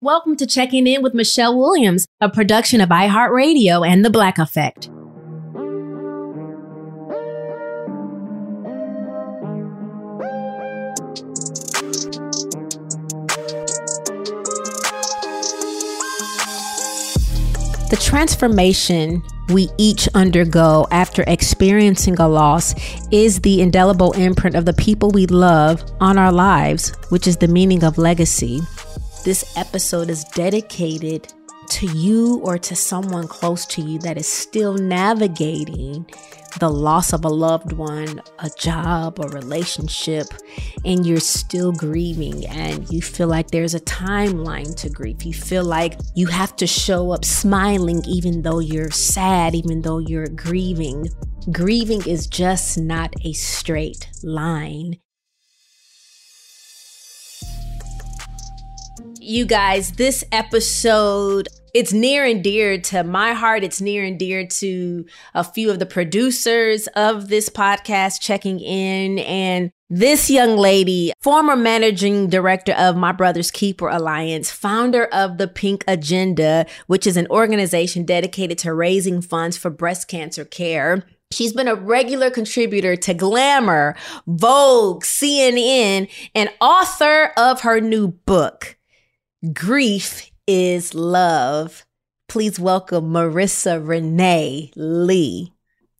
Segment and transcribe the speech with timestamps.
[0.00, 4.88] Welcome to Checking In with Michelle Williams, a production of iHeartRadio and The Black Effect.
[17.90, 22.72] The transformation we each undergo after experiencing a loss
[23.10, 27.48] is the indelible imprint of the people we love on our lives, which is the
[27.48, 28.60] meaning of legacy.
[29.28, 31.30] This episode is dedicated
[31.68, 36.06] to you or to someone close to you that is still navigating
[36.60, 40.28] the loss of a loved one, a job, a relationship,
[40.86, 45.26] and you're still grieving and you feel like there's a timeline to grief.
[45.26, 49.98] You feel like you have to show up smiling even though you're sad, even though
[49.98, 51.06] you're grieving.
[51.52, 54.96] Grieving is just not a straight line.
[59.28, 63.62] You guys, this episode it's near and dear to my heart.
[63.62, 65.04] It's near and dear to
[65.34, 69.18] a few of the producers of this podcast checking in.
[69.18, 75.46] And this young lady, former managing director of My Brother's Keeper Alliance, founder of the
[75.46, 81.04] Pink Agenda, which is an organization dedicated to raising funds for breast cancer care.
[81.30, 83.94] She's been a regular contributor to Glamour,
[84.26, 88.77] Vogue, CNN, and author of her new book,
[89.52, 91.86] Grief is love.
[92.28, 95.52] Please welcome Marisa Renee Lee.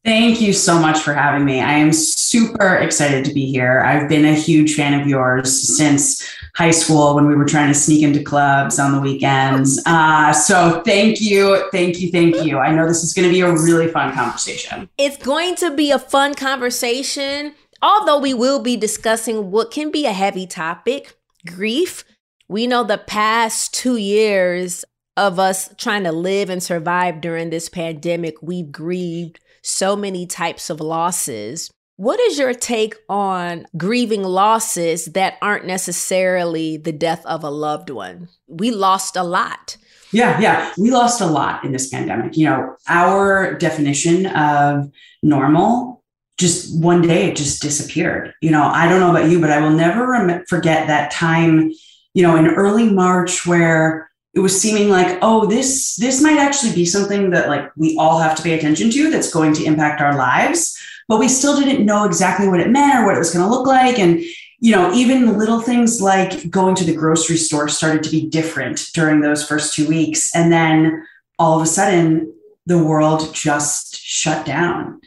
[0.04, 1.60] Thank you so much for having me.
[1.60, 3.80] I am super excited to be here.
[3.82, 7.78] I've been a huge fan of yours since high school when we were trying to
[7.78, 9.80] sneak into clubs on the weekends.
[9.88, 12.58] Uh, so thank you, thank you, thank you.
[12.58, 14.88] I know this is going to be a really fun conversation.
[14.98, 20.06] It's going to be a fun conversation, although we will be discussing what can be
[20.06, 21.16] a heavy topic
[21.46, 22.04] grief
[22.48, 24.84] we know the past two years
[25.16, 30.70] of us trying to live and survive during this pandemic, we've grieved so many types
[30.70, 31.70] of losses.
[31.96, 37.90] What is your take on grieving losses that aren't necessarily the death of a loved
[37.90, 38.28] one?
[38.46, 39.76] We lost a lot.
[40.12, 40.72] Yeah, yeah.
[40.78, 42.36] We lost a lot in this pandemic.
[42.36, 44.90] You know, our definition of
[45.22, 45.98] normal
[46.38, 48.32] just one day it just disappeared.
[48.40, 51.72] You know, I don't know about you, but I will never forget that time
[52.14, 56.74] you know, in early March where it was seeming like, oh, this this might actually
[56.74, 60.00] be something that like we all have to pay attention to that's going to impact
[60.00, 60.78] our lives.
[61.08, 63.50] But we still didn't know exactly what it meant or what it was going to
[63.50, 63.98] look like.
[63.98, 64.20] And,
[64.60, 68.90] you know, even little things like going to the grocery store started to be different
[68.92, 70.34] during those first two weeks.
[70.34, 71.06] And then
[71.38, 72.34] all of a sudden,
[72.66, 75.00] the world just shut down.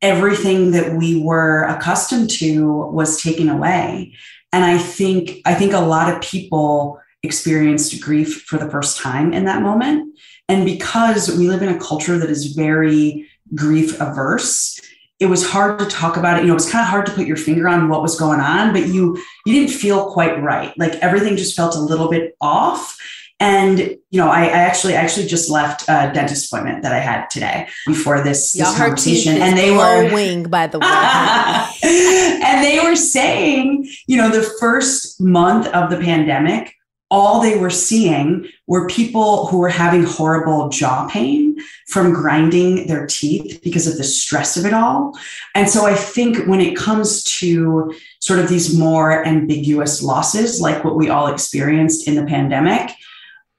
[0.00, 4.14] Everything that we were accustomed to was taken away.
[4.52, 9.32] And I think I think a lot of people experienced grief for the first time
[9.32, 10.18] in that moment.
[10.48, 14.80] And because we live in a culture that is very grief averse,
[15.20, 16.42] it was hard to talk about it.
[16.42, 18.40] You know, it was kind of hard to put your finger on what was going
[18.40, 20.72] on, but you you didn't feel quite right.
[20.78, 22.96] Like everything just felt a little bit off.
[23.40, 23.78] And
[24.10, 27.68] you know, I, I actually actually just left a dentist appointment that I had today
[27.86, 30.86] before this, this conversation, and they were wing by the way,
[31.84, 36.74] and they were saying, you know, the first month of the pandemic,
[37.10, 41.56] all they were seeing were people who were having horrible jaw pain
[41.86, 45.18] from grinding their teeth because of the stress of it all.
[45.54, 50.84] And so I think when it comes to sort of these more ambiguous losses, like
[50.84, 52.90] what we all experienced in the pandemic,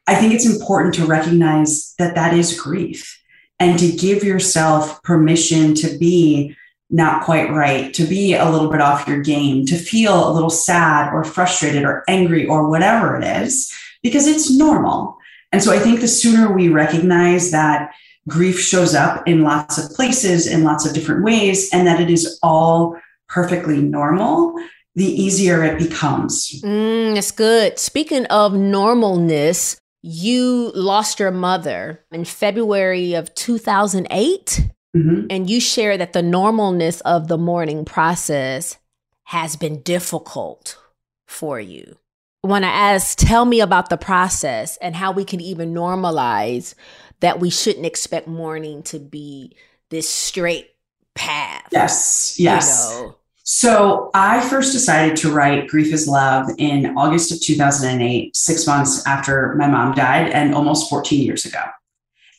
[0.10, 3.22] I think it's important to recognize that that is grief
[3.60, 6.56] and to give yourself permission to be
[6.90, 10.50] not quite right, to be a little bit off your game, to feel a little
[10.50, 13.72] sad or frustrated or angry or whatever it is,
[14.02, 15.16] because it's normal.
[15.52, 17.92] And so I think the sooner we recognize that
[18.28, 22.10] grief shows up in lots of places in lots of different ways and that it
[22.10, 24.56] is all perfectly normal,
[24.96, 26.60] the easier it becomes.
[26.64, 27.78] Mm, that's good.
[27.78, 34.70] Speaking of normalness, you lost your mother in February of 2008.
[34.96, 35.28] Mm-hmm.
[35.30, 38.78] And you share that the normalness of the mourning process
[39.26, 40.80] has been difficult
[41.28, 41.98] for you.
[42.42, 46.74] When I asked, tell me about the process and how we can even normalize
[47.20, 49.56] that we shouldn't expect mourning to be
[49.90, 50.72] this straight
[51.14, 51.68] path.
[51.72, 52.92] Yes, yes.
[52.96, 53.16] You know?
[53.52, 59.04] So I first decided to write Grief is Love in August of 2008, six months
[59.08, 61.64] after my mom died and almost 14 years ago.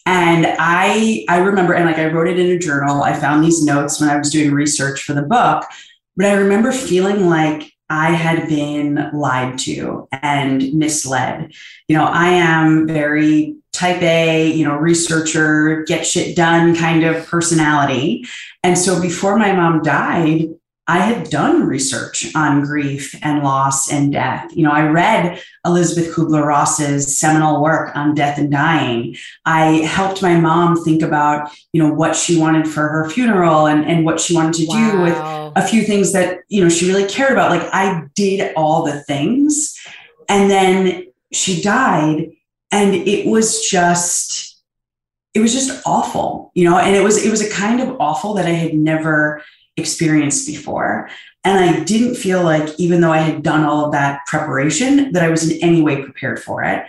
[0.07, 3.03] And I I remember, and like I wrote it in a journal.
[3.03, 5.65] I found these notes when I was doing research for the book,
[6.17, 11.53] but I remember feeling like I had been lied to and misled.
[11.89, 17.27] You know, I am very type A, you know, researcher, get shit done kind of
[17.27, 18.27] personality.
[18.63, 20.51] And so before my mom died,
[20.91, 24.51] I had done research on grief and loss and death.
[24.57, 29.15] You know, I read Elisabeth Kübler-Ross's seminal work on death and dying.
[29.45, 33.85] I helped my mom think about, you know, what she wanted for her funeral and,
[33.85, 34.91] and what she wanted to wow.
[34.91, 37.53] do with a few things that, you know, she really cared about.
[37.53, 39.79] Like I did all the things.
[40.29, 42.33] And then she died.
[42.73, 44.61] And it was just,
[45.35, 48.35] it was just awful, you know, and it was, it was a kind of awful
[48.35, 49.45] that I had never
[49.77, 51.09] experienced before.
[51.45, 55.23] And I didn't feel like, even though I had done all of that preparation, that
[55.23, 56.87] I was in any way prepared for it.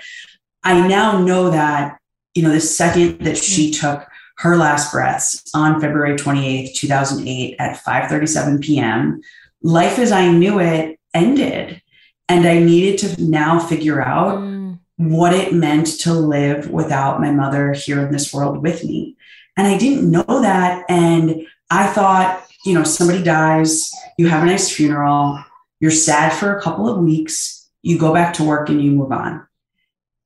[0.64, 2.00] I now know that,
[2.36, 4.06] you know, the second that she took
[4.38, 9.22] her last breaths on February 28th, 2008 at 5:37 p.m.,
[9.62, 11.82] life as I knew it ended.
[12.28, 14.80] And I needed to now figure out mm.
[14.98, 19.18] what it meant to live without my mother here in this world with me.
[19.58, 20.86] And I didn't know that.
[20.90, 25.44] And I thought you know, somebody dies, you have a nice funeral,
[25.80, 29.12] you're sad for a couple of weeks, you go back to work and you move
[29.12, 29.46] on.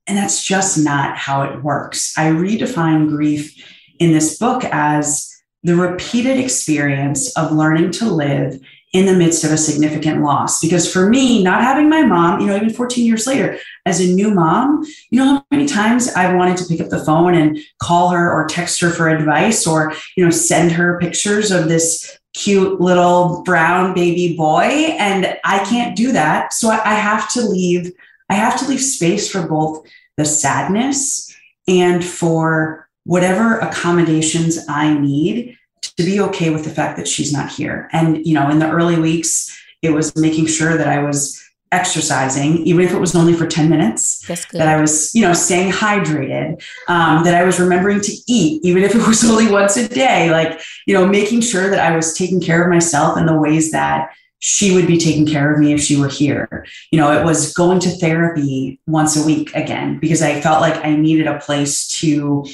[0.08, 2.14] And that's just not how it works.
[2.18, 3.56] I redefine grief
[4.00, 5.32] in this book as
[5.64, 8.60] the repeated experience of learning to live
[8.94, 10.62] in the midst of a significant loss.
[10.62, 14.14] Because for me, not having my mom, you know, even 14 years later, as a
[14.14, 17.58] new mom, you know how many times I've wanted to pick up the phone and
[17.80, 22.18] call her or text her for advice or, you know, send her pictures of this
[22.36, 24.64] cute little brown baby boy.
[25.00, 26.54] And I can't do that.
[26.54, 27.94] So I have to leave,
[28.30, 29.88] I have to leave space for both
[30.18, 31.34] the sadness
[31.68, 37.52] and for whatever accommodations I need to be okay with the fact that she's not
[37.52, 37.90] here.
[37.94, 41.42] And, you know, in the early weeks, it was making sure that I was
[41.76, 44.26] exercising, even if it was only for 10 minutes,
[44.60, 48.84] that I was, you know, staying hydrated, um, that I was remembering to eat, even
[48.84, 52.18] if it was only once a day, like, you know, making sure that I was
[52.18, 55.74] taking care of myself in the ways that she would be taking care of me
[55.74, 56.66] if she were here.
[56.92, 60.84] You know, it was going to therapy once a week again, because I felt like
[60.86, 62.46] I needed a place to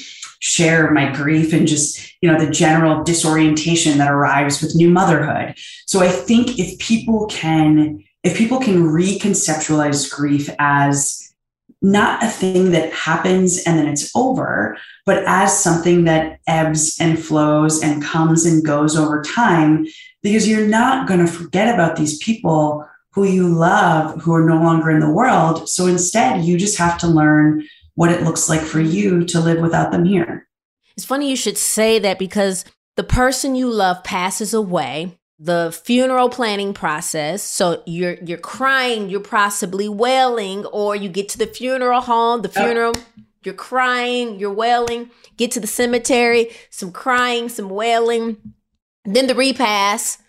[0.42, 5.54] share my grief and just you know the general disorientation that arrives with new motherhood
[5.86, 11.34] so i think if people can if people can reconceptualize grief as
[11.84, 17.18] not a thing that happens and then it's over but as something that ebbs and
[17.18, 19.84] flows and comes and goes over time
[20.22, 24.56] because you're not going to forget about these people who you love who are no
[24.56, 28.60] longer in the world so instead you just have to learn what it looks like
[28.60, 30.48] for you to live without them here.
[30.96, 32.64] It's funny you should say that because
[32.96, 39.18] the person you love passes away the funeral planning process so you're you're crying you're
[39.18, 43.22] possibly wailing or you get to the funeral home the uh, funeral oh.
[43.42, 48.36] you're crying you're wailing get to the cemetery some crying some wailing
[49.04, 50.21] then the repast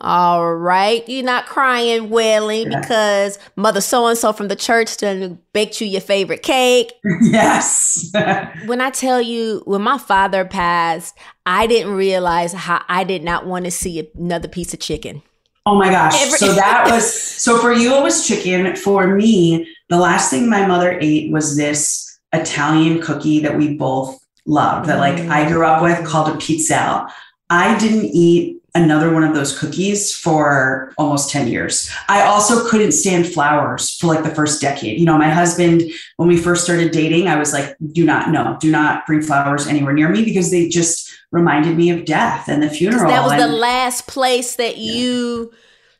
[0.00, 1.06] all right.
[1.08, 2.80] You're not crying, wailing yeah.
[2.80, 6.92] because mother so and so from the church done baked you your favorite cake.
[7.22, 8.10] Yes.
[8.66, 11.16] when I tell you, when my father passed,
[11.46, 15.22] I didn't realize how I did not want to see another piece of chicken.
[15.66, 16.14] Oh my gosh.
[16.20, 18.74] Every- so that was, so for you, it was chicken.
[18.76, 24.18] For me, the last thing my mother ate was this Italian cookie that we both
[24.46, 25.48] loved, that like I mm.
[25.48, 27.10] grew up with called a pizzelle.
[27.50, 31.90] I didn't eat another one of those cookies for almost 10 years.
[32.08, 34.98] I also couldn't stand flowers for like the first decade.
[34.98, 35.82] You know, my husband,
[36.16, 39.66] when we first started dating, I was like, do not, no, do not bring flowers
[39.66, 43.08] anywhere near me because they just reminded me of death and the funeral.
[43.08, 44.92] That was and, the last place that yeah.
[44.92, 45.52] you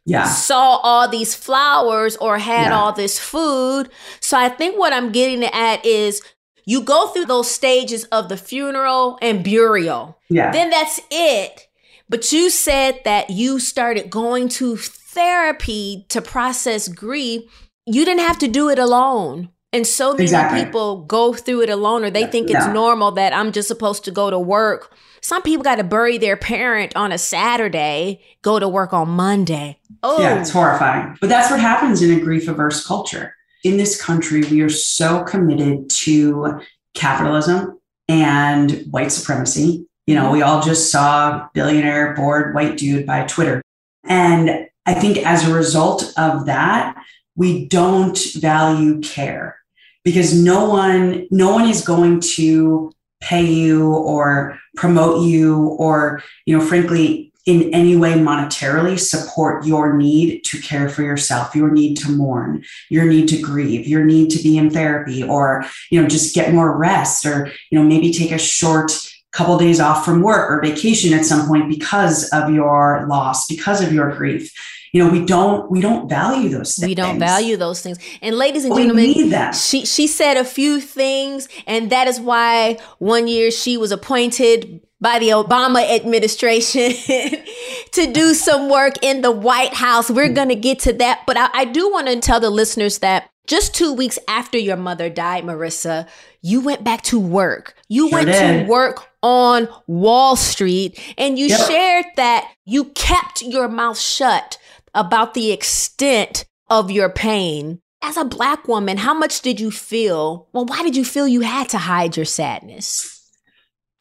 [0.04, 0.24] yeah.
[0.24, 2.78] saw all these flowers or had Yeah.
[2.78, 3.90] all this food.
[4.20, 6.22] So I think what I'm getting at is
[6.64, 10.18] you go through those stages of the funeral and burial.
[10.28, 10.52] Yeah.
[10.52, 11.66] Then that's it.
[12.10, 17.42] But you said that you started going to therapy to process grief.
[17.86, 19.48] You didn't have to do it alone.
[19.72, 20.64] And so many Exactly.
[20.64, 24.10] people go through it alone or they think it's normal that I'm just supposed to
[24.10, 24.92] go to work.
[25.22, 29.78] Some people got to bury their parent on a Saturday, go to work on Monday.
[30.02, 31.16] Oh, Yeah, it's horrifying.
[31.20, 33.36] But that's what happens in a grief averse culture.
[33.62, 36.60] In this country, we are so committed to
[36.94, 39.86] capitalism and white supremacy.
[40.07, 43.62] You know, we all just saw billionaire bored white dude buy Twitter.
[44.04, 46.97] And I think as a result of that,
[47.37, 49.57] we don't value care
[50.04, 56.57] because no one no one is going to pay you or promote you or you
[56.57, 61.97] know frankly in any way monetarily support your need to care for yourself your need
[61.97, 66.09] to mourn your need to grieve your need to be in therapy or you know
[66.09, 68.92] just get more rest or you know maybe take a short
[69.32, 73.80] couple days off from work or vacation at some point because of your loss because
[73.80, 74.52] of your grief
[74.92, 77.99] you know we don't we don't value those things we don't value those things.
[78.20, 82.78] And ladies and we gentlemen, she she said a few things, and that is why
[82.99, 86.92] one year she was appointed by the Obama administration
[87.92, 90.10] to do some work in the White House.
[90.10, 93.30] We're gonna get to that, but I, I do want to tell the listeners that
[93.46, 96.08] just two weeks after your mother died, Marisa,
[96.42, 97.75] you went back to work.
[97.88, 101.68] You Sure went to work on Wall Street, and you Yep.
[101.68, 104.58] shared that you kept your mouth shut
[104.94, 107.80] about the extent of your pain.
[108.02, 110.48] As a black woman, how much did you feel?
[110.52, 113.18] Well, why did you feel you had to hide your sadness?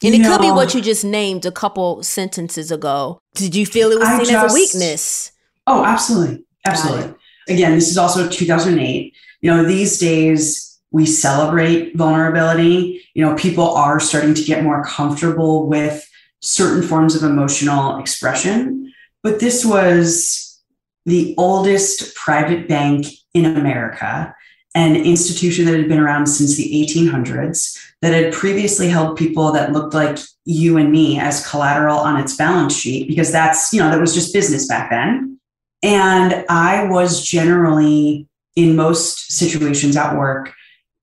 [0.02, 3.20] And You it could be what you just named a couple sentences ago.
[3.36, 5.32] Did you feel it was seen as a weakness?
[5.68, 6.46] Oh, absolutely.
[6.66, 7.14] Absolutely.
[7.50, 9.14] Again, this is also 2008.
[9.42, 13.02] You know, these days we celebrate vulnerability.
[13.14, 16.08] You know, people are starting to get more comfortable with
[16.42, 18.92] certain forms of emotional expression.
[19.24, 20.60] But this was
[21.06, 24.36] the oldest private bank in America,
[24.76, 29.74] an institution that had been around since the 1800s, that had previously held people that
[29.74, 33.92] looked like you and me as collateral on its balance sheet, because that's, you know,
[33.92, 35.40] that was just business back then.
[35.84, 40.54] And I was generally, in most situations at work,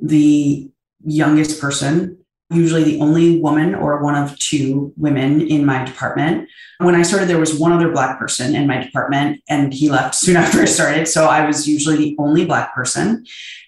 [0.01, 0.71] the
[1.05, 2.19] youngest person,
[2.51, 6.49] usually the only woman or one of two women in my department.
[6.79, 10.15] When I started, there was one other Black person in my department, and he left
[10.17, 11.09] soon after I started.
[11.09, 13.25] So I was usually the only Black person.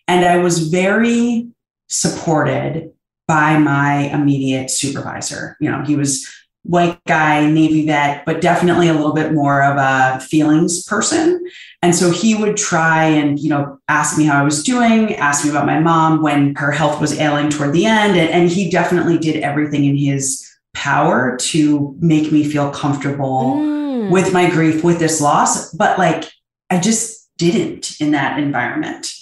[0.07, 1.49] And I was very
[1.89, 2.93] supported
[3.27, 5.57] by my immediate supervisor.
[5.61, 6.27] You know, he was
[6.63, 11.45] white guy, Navy vet, but definitely a little bit more of a feelings person.
[11.81, 15.45] And so he would try and, you know, ask me how I was doing, ask
[15.45, 18.17] me about my mom when her health was ailing toward the end.
[18.19, 20.45] And, and he definitely did everything in his
[20.75, 24.11] power to make me feel comfortable Mm.
[24.11, 25.73] with my grief, with this loss.
[25.73, 26.25] But like,
[26.71, 29.13] I just didn't in that environment.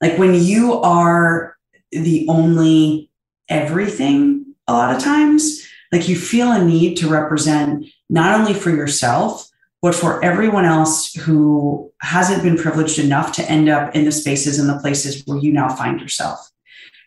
[0.00, 1.56] Like, when you are
[1.92, 3.10] the only
[3.48, 8.70] everything, a lot of times, like you feel a need to represent not only for
[8.70, 9.49] yourself,
[9.82, 14.58] but for everyone else who hasn't been privileged enough to end up in the spaces
[14.58, 16.50] and the places where you now find yourself.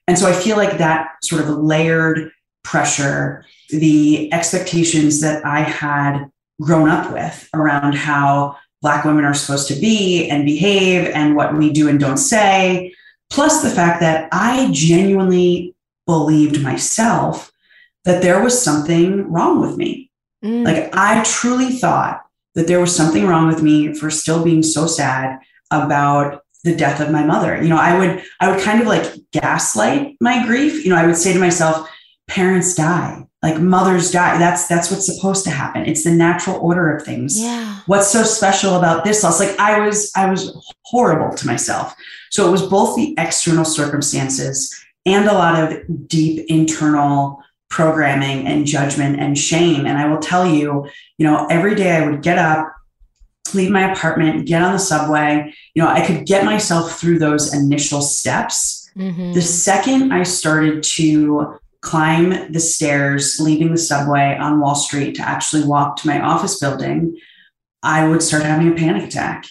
[0.07, 2.31] And so I feel like that sort of layered
[2.63, 6.29] pressure, the expectations that I had
[6.61, 11.55] grown up with around how Black women are supposed to be and behave and what
[11.57, 12.93] we do and don't say,
[13.29, 15.73] plus the fact that I genuinely
[16.05, 17.51] believed myself
[18.03, 20.11] that there was something wrong with me.
[20.43, 20.65] Mm.
[20.65, 22.22] Like I truly thought
[22.55, 25.39] that there was something wrong with me for still being so sad
[25.71, 27.61] about the death of my mother.
[27.61, 30.83] You know, I would I would kind of like gaslight my grief.
[30.85, 31.89] You know, I would say to myself,
[32.27, 34.37] parents die, like mothers die.
[34.37, 35.85] That's that's what's supposed to happen.
[35.85, 37.39] It's the natural order of things.
[37.41, 37.79] yeah.
[37.85, 39.39] What's so special about this loss?
[39.39, 41.93] Like I was I was horrible to myself.
[42.31, 44.73] So it was both the external circumstances
[45.05, 49.87] and a lot of deep internal programming and judgment and shame.
[49.87, 50.87] And I will tell you,
[51.17, 52.71] you know, every day I would get up,
[53.55, 55.51] leave my apartment, get on the subway.
[55.73, 58.87] You know, I could get myself through those initial steps.
[58.95, 59.33] Mhm.
[59.33, 65.27] The second I started to climb the stairs, leaving the subway on Wall Street to
[65.27, 67.17] actually walk to my office building,
[67.81, 69.47] I would start having a panic attack.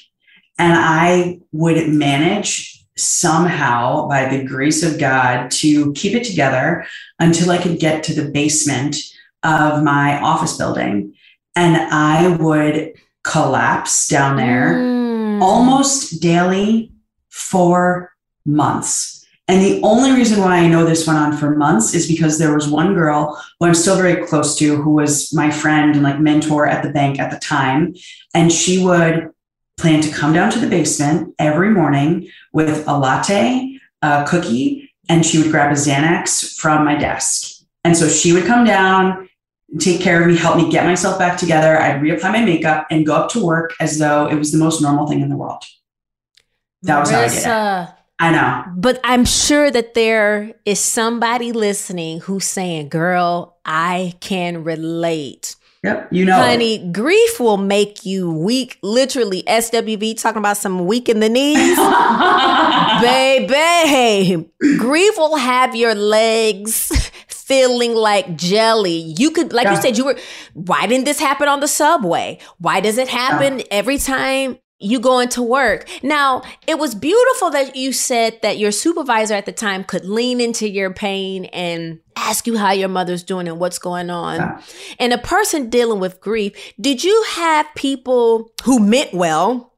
[0.61, 6.87] And I would manage somehow, by the grace of God, to keep it together
[7.19, 8.97] until I could get to the basement
[9.43, 11.15] of my office building.
[11.57, 12.95] And I would
[13.25, 15.43] collapse down there mm.
[15.43, 16.93] almost daily
[17.29, 18.13] for
[18.45, 19.27] months.
[19.49, 22.55] And the only reason why I know this went on for months is because there
[22.55, 26.21] was one girl who I'm still very close to, who was my friend and like
[26.21, 27.95] mentor at the bank at the time.
[28.35, 29.32] And she would
[29.77, 35.25] plan to come down to the basement every morning with a latte, a cookie, and
[35.25, 37.65] she would grab a Xanax from my desk.
[37.85, 39.29] And so she would come down,
[39.79, 41.79] take care of me, help me get myself back together.
[41.79, 44.81] I'd reapply my makeup and go up to work as though it was the most
[44.81, 45.65] normal thing in the world.
[46.83, 47.95] That was Marisa, how I did it.
[48.19, 48.65] I know.
[48.77, 55.57] But I'm sure that there is somebody listening who's saying, girl, I can relate.
[55.83, 56.37] Yep, you know.
[56.37, 58.79] Honey, grief will make you weak.
[58.83, 61.77] Literally, SWV talking about some weak in the knees.
[63.03, 64.49] Baby,
[64.79, 69.15] grief will have your legs feeling like jelly.
[69.19, 69.75] You could, like yeah.
[69.75, 70.17] you said, you were,
[70.55, 72.39] why didn't this happen on the subway?
[72.59, 73.65] Why does it happen yeah.
[73.73, 75.89] every time you go into work.
[76.03, 80.41] Now, it was beautiful that you said that your supervisor at the time could lean
[80.41, 84.37] into your pain and ask you how your mother's doing and what's going on.
[84.37, 84.63] Yeah.
[84.99, 89.73] And a person dealing with grief, did you have people who meant well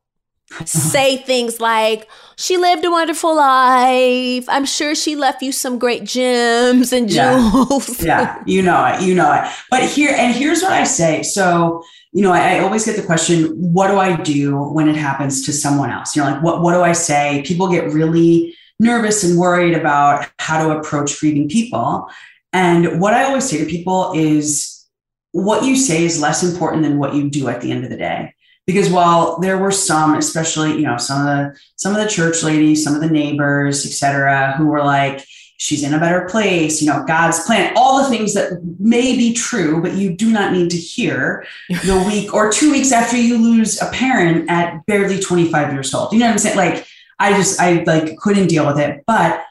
[0.65, 4.49] say things like, she lived a wonderful life.
[4.49, 8.03] I'm sure she left you some great gems and jewels.
[8.03, 8.43] Yeah, yeah.
[8.47, 9.51] you know it, you know it.
[9.71, 11.23] But here, and here's what I say.
[11.23, 11.83] So,
[12.15, 15.45] you know, I, I, always get the question, what do I do when it happens
[15.47, 16.15] to someone else?
[16.15, 17.43] You know, like what what do I say?
[17.45, 22.09] People get really nervous and worried about how to approach grieving people.
[22.53, 24.87] And what I always say to people is
[25.33, 27.97] what you say is less important than what you do at the end of the
[27.97, 28.33] day.
[28.65, 32.45] Because while there were some, especially, you know, some of the some of the church
[32.45, 35.25] ladies, some of the neighbors, et cetera, who were like,
[35.65, 39.33] she's in a better place, you know, God's plan, all the things that may be
[39.33, 43.39] true, but you do not need to hear the week or two weeks after you
[43.39, 46.13] lose a parent at barely 25 years old.
[46.13, 46.57] You know what I'm saying?
[46.57, 46.87] Like,
[47.19, 49.05] I just, I like couldn't deal with it.
[49.07, 49.43] But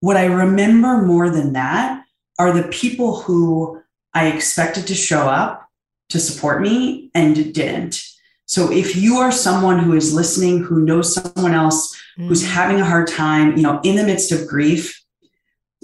[0.00, 2.04] what I remember more than that
[2.38, 3.80] are the people who
[4.12, 5.66] I expected to show up
[6.10, 8.02] to support me and didn't.
[8.44, 12.28] So if you are someone who is listening, who knows someone else mm-hmm.
[12.28, 15.00] who's having a hard time, you know, in the midst of grief,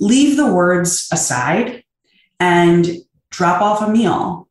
[0.00, 1.84] leave the words aside
[2.40, 2.88] and
[3.30, 4.48] drop off a meal.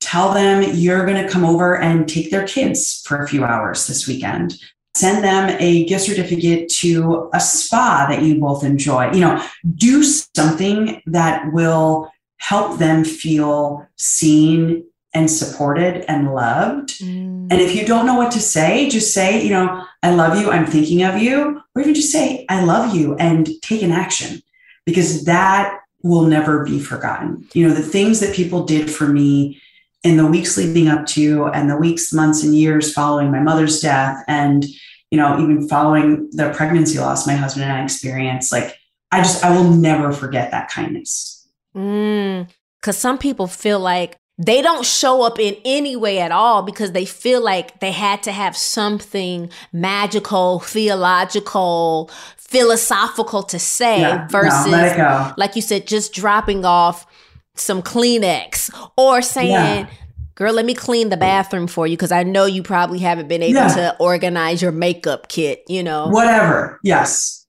[0.00, 3.86] Tell them you're going to come over and take their kids for a few hours
[3.86, 4.54] this weekend.
[4.94, 9.10] Send them a gift certificate to a spa that you both enjoy.
[9.12, 16.98] You know, do something that will help them feel seen and supported and loved.
[17.00, 17.48] Mm.
[17.50, 20.50] And if you don't know what to say, just say, you know, I love you,
[20.50, 24.42] I'm thinking of you, or even just say, I love you and take an action
[24.84, 27.46] because that will never be forgotten.
[27.54, 29.60] You know, the things that people did for me
[30.02, 33.80] in the weeks leading up to and the weeks, months, and years following my mother's
[33.80, 34.64] death, and,
[35.10, 38.76] you know, even following the pregnancy loss my husband and I experienced, like,
[39.12, 41.46] I just, I will never forget that kindness.
[41.76, 42.48] Mm,
[42.82, 46.92] Cause some people feel like they don't show up in any way at all because
[46.92, 52.10] they feel like they had to have something magical, theological,
[52.52, 57.06] philosophical to say yeah, versus, no, like you said, just dropping off
[57.54, 59.90] some Kleenex or saying, yeah.
[60.34, 63.42] Girl, let me clean the bathroom for you because I know you probably haven't been
[63.42, 63.68] able yeah.
[63.68, 66.08] to organize your makeup kit, you know?
[66.08, 66.80] Whatever.
[66.82, 67.44] Yes.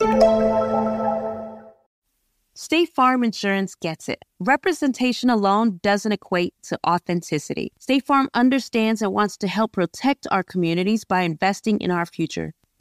[2.53, 4.23] State Farm Insurance gets it.
[4.39, 7.71] Representation alone doesn't equate to authenticity.
[7.79, 12.53] State Farm understands and wants to help protect our communities by investing in our future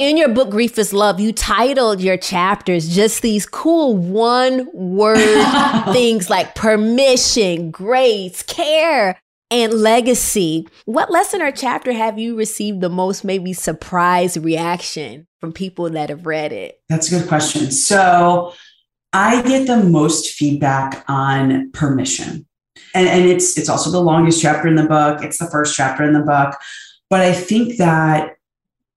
[0.00, 5.18] In your book, Grief is Love, you titled your chapters just these cool one word
[5.92, 9.20] things like permission, grace, care,
[9.52, 10.66] and legacy.
[10.84, 16.08] What lesson or chapter have you received the most, maybe surprise reaction from people that
[16.08, 16.80] have read it?
[16.88, 17.70] That's a good question.
[17.70, 18.52] So
[19.12, 22.46] I get the most feedback on permission.
[22.94, 25.22] And, and it's it's also the longest chapter in the book.
[25.22, 26.56] It's the first chapter in the book.
[27.10, 28.32] But I think that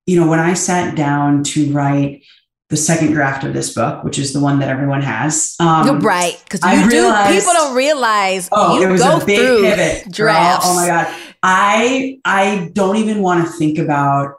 [0.08, 2.24] you know, when I sat down to write
[2.70, 5.56] the second draft of this book, which is the one that everyone has.
[5.60, 7.14] Um, You're right, because you do.
[7.30, 8.50] People don't realize.
[8.52, 10.12] Oh, you it was go a big through pivot.
[10.12, 10.66] drafts.
[10.66, 10.74] Girl.
[10.74, 14.36] Oh my god, I I don't even want to think about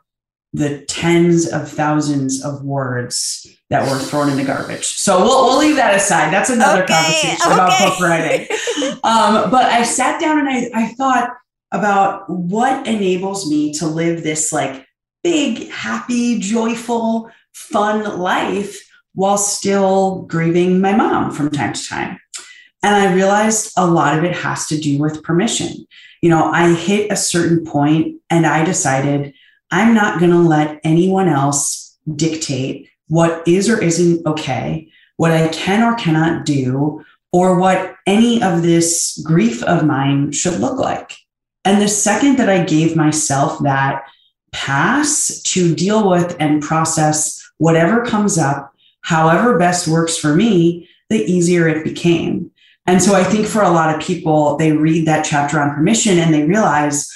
[0.52, 4.84] the tens of thousands of words that were thrown in the garbage.
[4.86, 6.30] So we'll we'll leave that aside.
[6.32, 8.46] That's another Okay, conversation about book writing.
[9.04, 11.30] Um, but I sat down and I I thought
[11.72, 14.84] about what enables me to live this like
[15.22, 22.20] big, happy, joyful, fun life while still grieving my mom from time to time.
[22.82, 25.86] And I realized a lot of it has to do with permission.
[26.22, 29.34] You know, I hit a certain point and I decided
[29.70, 35.48] I'm not going to let anyone else dictate what is or isn't okay, what I
[35.48, 41.16] can or cannot do, or what any of this grief of mine should look like.
[41.64, 44.04] And the second that I gave myself that
[44.52, 51.22] pass to deal with and process whatever comes up, however best works for me, the
[51.22, 52.50] easier it became.
[52.86, 56.18] And so I think for a lot of people, they read that chapter on permission
[56.18, 57.10] and they realize,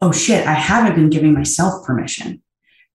[0.00, 2.42] oh shit, I haven't been giving myself permission.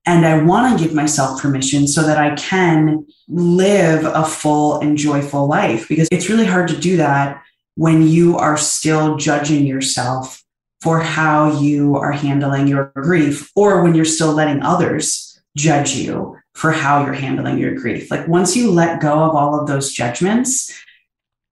[0.06, 4.98] And I want to give myself permission so that I can live a full and
[4.98, 7.42] joyful life because it's really hard to do that
[7.76, 10.43] when you are still judging yourself
[10.84, 16.36] for how you are handling your grief or when you're still letting others judge you
[16.54, 18.12] for how you're handling your grief.
[18.12, 20.72] Like once you let go of all of those judgments,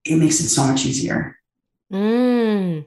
[0.04, 1.38] it makes it so much easier.
[1.90, 2.84] Mm.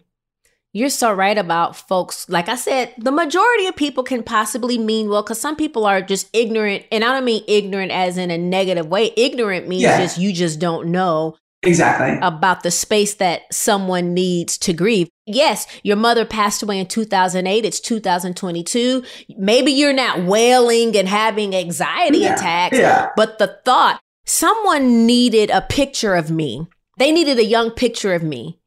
[0.72, 2.30] You're so right about folks.
[2.30, 6.02] Like I said, the majority of people can possibly mean well because some people are
[6.02, 6.86] just ignorant.
[6.92, 9.14] And I don't mean ignorant as in a negative way.
[9.18, 9.98] Ignorant means Yeah.
[10.00, 12.18] just you just don't know Exactly.
[12.22, 15.10] about the space that someone needs to grieve.
[15.26, 17.66] Yes, your mother passed away in 2008.
[17.66, 19.04] It's 2022.
[19.38, 23.10] Maybe you're not wailing and having anxiety Yeah, attacks, yeah.
[23.16, 26.68] but the thought someone needed a picture of me.
[26.98, 28.60] They needed a young picture of me.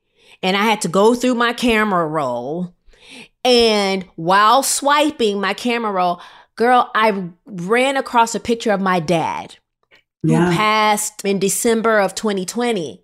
[0.43, 2.75] And I had to go through my camera roll.
[3.45, 6.21] And while swiping my camera roll,
[6.57, 9.57] girl, I ran across a picture of my dad
[10.23, 10.55] who Yeah.
[10.55, 13.03] passed in December of 2020.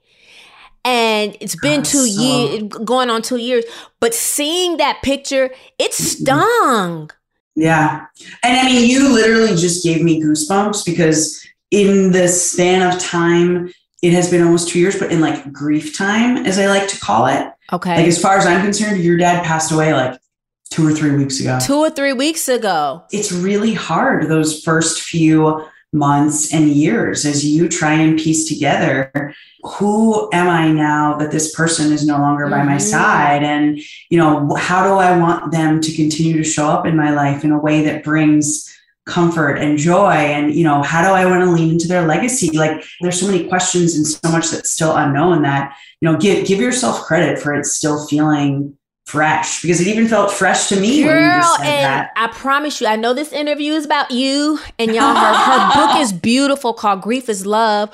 [0.84, 3.64] And it's been God, two so- years, going on two years.
[4.00, 6.02] But seeing that picture, it mm-hmm.
[6.02, 7.10] stung.
[7.56, 8.06] Yeah.
[8.42, 13.72] And I mean, you literally just gave me goosebumps because in the span of time,
[14.02, 16.98] it has been almost two years, but in like grief time, as I like to
[17.00, 17.96] call it, Okay.
[17.96, 20.20] like as far as I'm concerned, your dad passed away like
[20.70, 21.58] two or three weeks ago.
[21.62, 23.02] two or three weeks ago.
[23.12, 29.34] It's really hard those first few months and years as you try and piece together
[29.62, 32.80] who am I now that this person is no longer by my Mhm.
[32.82, 33.42] side?
[33.42, 33.78] And,
[34.10, 37.44] you know, how do I want them to continue to show up in my life
[37.44, 38.68] in a way that brings
[39.06, 40.12] comfort and joy?
[40.12, 42.50] And, you know, how do I want to lean into their legacy?
[42.54, 46.46] Like there's so many questions and so much that's still unknown that, you know, give
[46.46, 48.74] give yourself credit for it still feeling
[49.06, 52.12] fresh because it even felt fresh to me when you just said and that.
[52.16, 55.96] I promise you, I know this interview is about you, and y'all, her, her book
[56.00, 57.90] is beautiful called Grief is Love.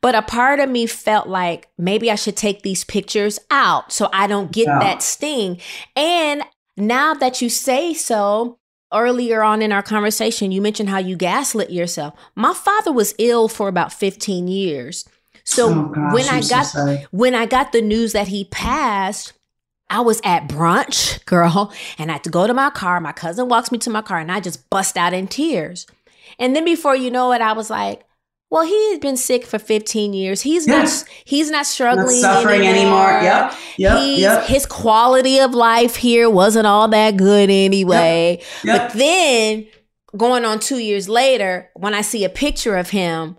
[0.00, 4.08] But a part of me felt like maybe I should take these pictures out so
[4.12, 5.60] I don't get that sting.
[5.96, 6.42] And
[6.76, 8.58] now that you say so,
[8.92, 12.14] earlier on in our conversation, you mentioned how you gaslit yourself.
[12.34, 15.04] My father was ill for about 15 years.
[15.44, 18.44] So Oh, gosh, when I I'm so got when I got the news that he
[18.46, 19.33] passed,
[19.90, 23.00] I was at brunch, girl, and I had to go to my car.
[23.00, 25.86] My cousin walks me to my car, and I just bust out in tears.
[26.38, 28.02] And then before you know it, I was like,
[28.50, 30.40] "Well, he had been sick for 15 years.
[30.42, 30.82] He's Yeah.
[30.84, 31.04] not.
[31.24, 33.20] He's not Not struggling suffering anymore.
[33.22, 33.54] Yep.
[33.76, 33.98] Yep.
[34.02, 34.44] He's- Yep.
[34.46, 38.40] His quality of life here wasn't all that good anyway.
[38.64, 38.78] Yep.
[38.92, 39.66] But then,
[40.16, 43.36] going on two years later, when I see a picture of him,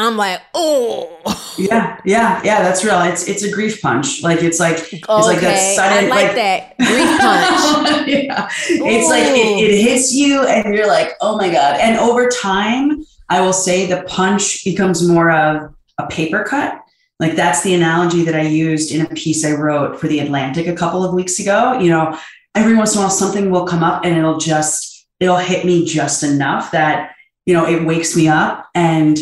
[0.00, 1.18] I'm like, "Oh."
[1.58, 2.62] Yeah, yeah, yeah.
[2.62, 3.00] That's real.
[3.02, 4.22] It's it's a grief punch.
[4.22, 8.08] Like it's like it's like that sudden I like, that grief punch.
[8.08, 11.78] yeah, it's like it, it hits you, and you're like, oh my god.
[11.80, 16.80] And over time, I will say the punch becomes more of a paper cut
[17.18, 20.66] Like that's the analogy that I used in a piece I wrote for the Atlantic
[20.66, 21.78] a couple of weeks ago.
[21.78, 22.18] You know,
[22.54, 25.84] every once in a while something will come up and it'll just it'll hit me
[25.84, 29.18] just enough that you know it wakes me up and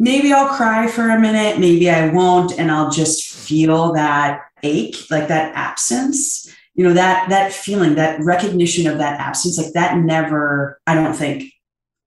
[0.00, 4.96] maybe I'll cry for a minute, maybe I won't and I'll just feel that ache,
[5.10, 6.50] like that absence.
[6.74, 11.14] You know, that that feeling, that recognition of that absence, like that never I don't
[11.14, 11.52] think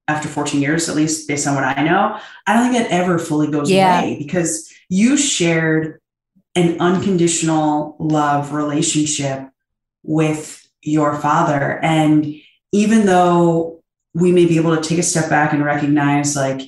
[0.08, 3.18] after 14 years at least based on what I know, I don't think it ever
[3.18, 4.00] fully goes Yeah.
[4.00, 6.00] away because you shared
[6.56, 9.48] an unconditional love relationship
[10.02, 11.78] with your father.
[11.82, 12.34] And
[12.72, 13.82] even though
[14.14, 16.60] we may be able to take a step back and recognize like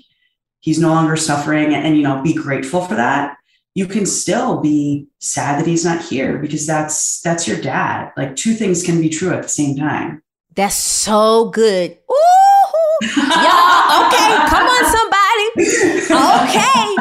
[0.67, 3.39] he's no longer suffering and, you know, be grateful for that,
[3.75, 8.11] you can still be sad that he's not here because that's that's your dad.
[8.17, 10.23] Like two things can be true at the same time.
[10.55, 11.93] That's so good.
[12.11, 14.07] Ooh, y'all.
[14.07, 15.47] Okay, come on, somebody.
[16.11, 16.97] Okay,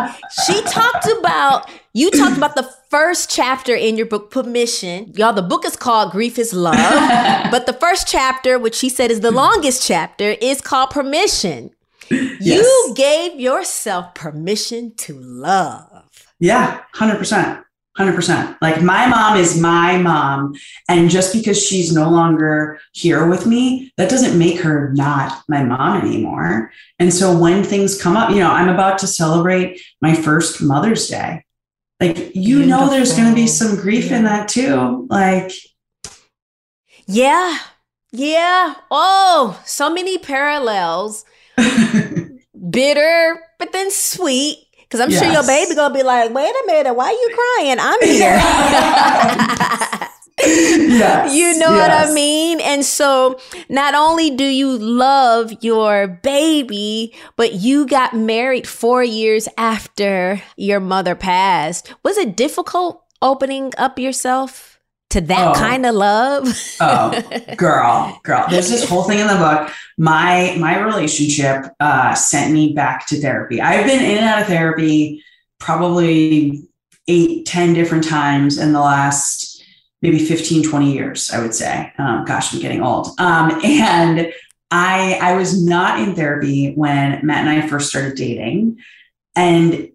[0.45, 1.69] she talked about.
[1.93, 5.13] You talked about the first chapter in your book, Permission.
[5.15, 6.75] Y'all, the book is called Grief is Love,
[7.51, 11.71] but the first chapter, which she said is the longest chapter, is called Permission.
[12.09, 16.09] You gave yourself permission to love.
[16.39, 17.63] Yeah, 100%.
[17.97, 18.57] 100%.
[18.61, 20.53] Like my mom is my mom.
[20.89, 25.63] And just because she's no longer here with me, that doesn't make her not my
[25.63, 26.71] mom anymore.
[26.99, 31.07] And so when things come up, you know, I'm about to celebrate my first Mother's
[31.07, 31.45] Day.
[32.01, 35.07] Like, you know, there's going to be some grief in that too.
[35.09, 35.51] Like,
[37.07, 37.57] Yeah,
[38.11, 38.75] yeah.
[38.91, 41.23] Oh, so many parallels.
[42.69, 44.59] Bitter, but then sweet.
[44.81, 47.77] Because I'm sure your baby gonna be like, wait a minute, why are you crying?
[47.79, 48.39] I'm here.
[50.47, 52.59] Yes, you know what I mean?
[52.59, 59.47] And so not only do you love your baby, but you got married four years
[59.57, 61.93] after your mother passed.
[62.03, 64.74] Was it difficult opening up yourself
[65.15, 65.59] to that Oh.
[65.59, 66.47] kind of love?
[66.81, 67.21] oh
[67.55, 68.45] girl girl.
[68.49, 69.71] There's this whole thing in the book.
[69.97, 73.61] My my relationship uh sent me back to therapy.
[73.61, 75.23] I've been in and out of therapy
[75.59, 76.63] probably
[77.07, 79.63] eight ten different times in the last
[80.01, 81.91] maybe 15 20 years i would say.
[81.97, 83.07] Um, gosh i'm getting old.
[83.19, 84.31] Um, and
[84.71, 88.77] i i was not in therapy when matt and i first started dating.
[89.35, 89.89] And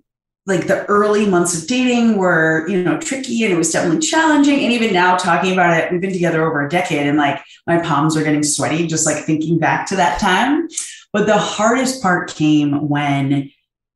[0.46, 4.61] like the early months of dating were you know tricky and it was definitely challenging.
[4.61, 7.81] And even now talking about it we've been together over a decade and like my
[7.81, 10.68] palms are getting sweaty just like thinking back to that time.
[11.12, 13.50] But the hardest part came when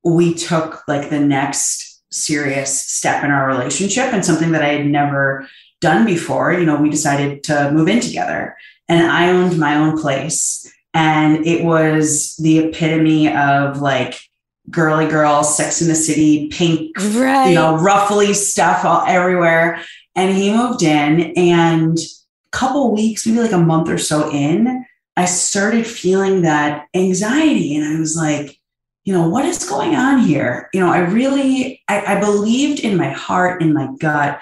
[0.04, 4.86] we took like the next serious step in our relationship and something that i had
[4.86, 5.48] never
[5.80, 6.52] done before.
[6.52, 8.56] You know we decided to move in together
[8.88, 10.70] and i owned my own place.
[10.96, 14.20] And it was the epitome of like
[14.70, 17.48] girly girl sex in the city pink right.
[17.48, 19.80] you know, ruffly stuff all everywhere.
[20.16, 24.84] And he moved in, and a couple weeks, maybe like a month or so in,
[25.16, 27.76] I started feeling that anxiety.
[27.76, 28.58] And I was like,
[29.04, 30.70] you know, what is going on here?
[30.72, 34.40] You know, I really, I, I believed in my heart, in my gut,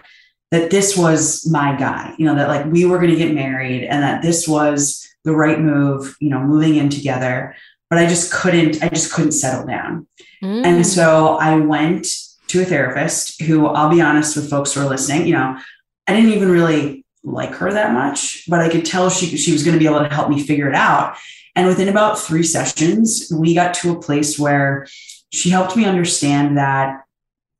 [0.50, 3.84] that this was my guy, you know, that like we were going to get married
[3.84, 7.56] and that this was the right move, you know, moving in together.
[7.92, 10.06] But I just couldn't, I just couldn't settle down.
[10.42, 10.64] Mm.
[10.64, 12.06] And so I went
[12.46, 15.58] to a therapist who I'll be honest with folks who are listening, you know,
[16.06, 19.62] I didn't even really like her that much, but I could tell she, she was
[19.62, 21.18] going to be able to help me figure it out.
[21.54, 24.86] And within about three sessions, we got to a place where
[25.28, 27.04] she helped me understand that,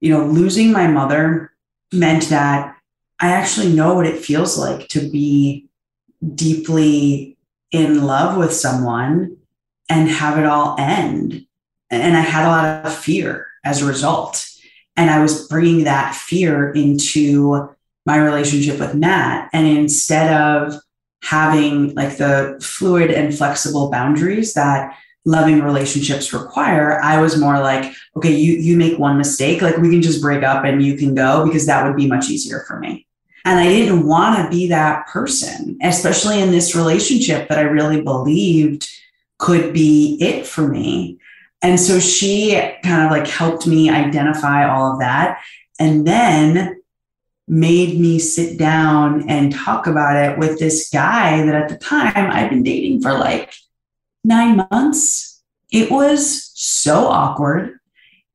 [0.00, 1.52] you know, losing my mother
[1.92, 2.74] meant that
[3.20, 5.68] I actually know what it feels like to be
[6.34, 7.36] deeply
[7.70, 9.36] in love with someone
[9.92, 11.46] and have it all end
[11.92, 14.48] and I had a lot of fear as a result.
[14.96, 17.70] And I was bringing that fear into
[18.06, 19.50] my relationship with Matt.
[19.52, 20.74] And instead of
[21.22, 27.92] having like the fluid and flexible boundaries that loving relationships require, I was more like,
[28.16, 31.14] okay, you you make one mistake, like we can just break up and you can
[31.14, 33.06] go because that would be much easier for me.
[33.44, 38.00] And I didn't want to be that person, especially in this relationship that I really
[38.00, 38.88] believed
[39.42, 41.18] could be it for me.
[41.62, 45.40] And so she kind of like helped me identify all of that
[45.80, 46.80] and then
[47.48, 52.30] made me sit down and talk about it with this guy that at the time
[52.30, 53.52] I'd been dating for like
[54.22, 55.42] nine months.
[55.72, 57.80] It was so awkward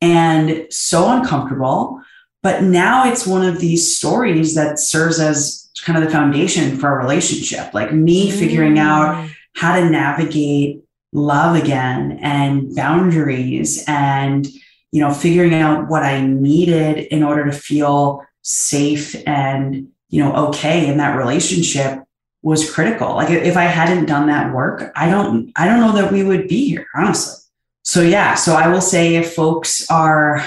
[0.02, 2.02] and so uncomfortable.
[2.44, 6.90] But now it's one of these stories that serves as kind of the foundation for
[6.90, 9.32] a relationship, like me figuring out mm.
[9.54, 14.48] how to navigate love again and boundaries and
[14.92, 20.48] you know, figuring out what I needed in order to feel safe and, you know,
[20.48, 22.04] okay in that relationship
[22.42, 23.16] was critical.
[23.16, 26.48] Like if I hadn't done that work, I don't I don't know that we would
[26.48, 27.44] be here, honestly.
[27.84, 30.46] So yeah, so I will say if folks are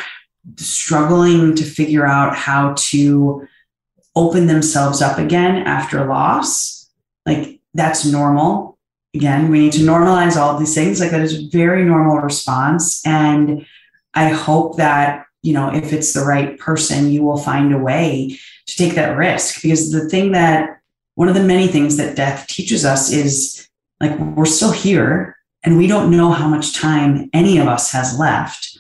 [0.57, 3.47] struggling to figure out how to
[4.17, 6.91] open themselves up again after loss,
[7.27, 8.79] like that's normal.
[9.15, 11.01] Again, we need to normalize all these things.
[11.01, 13.05] Like that is a very normal response.
[13.05, 13.67] And
[14.15, 18.39] I hope that, you know, if it's the right person, you will find a way
[18.67, 19.63] to take that risk.
[19.63, 20.81] Because the thing that
[21.15, 23.69] one of the many things that death teaches us is
[24.01, 28.19] like we're still here and we don't know how much time any of us has
[28.19, 28.79] left.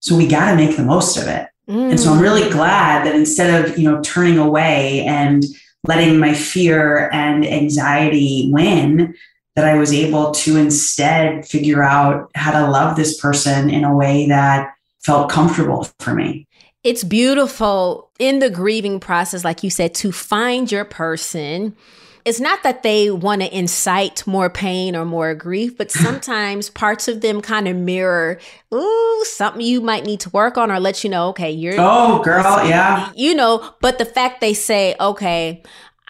[0.00, 1.48] So we got to make the most of it.
[1.68, 1.90] Mm.
[1.90, 5.44] And so I'm really glad that instead of, you know, turning away and
[5.84, 9.14] letting my fear and anxiety win,
[9.54, 13.94] that I was able to instead figure out how to love this person in a
[13.94, 16.46] way that felt comfortable for me.
[16.84, 21.76] It's beautiful in the grieving process, like you said, to find your person.
[22.24, 27.06] It's not that they want to incite more pain or more grief, but sometimes parts
[27.06, 28.38] of them kind of mirror,
[28.72, 31.74] ooh, something you might need to work on or let you know, okay, you're.
[31.78, 33.12] Oh, girl, yeah.
[33.14, 35.62] You know, but the fact they say, okay,